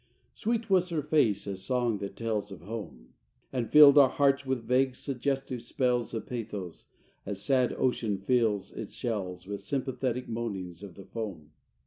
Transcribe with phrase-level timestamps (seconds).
[0.01, 3.09] VI Sweet was her face as song that tells of home;
[3.53, 6.87] And filled our hearts with vague, suggestive spells Of pathos,
[7.23, 11.51] as sad ocean fills its shells With sympathetic moanings of the foam.